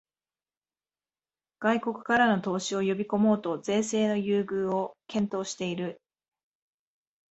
[1.59, 6.01] 外国からの投資を呼びこもうと税制の優遇を検討している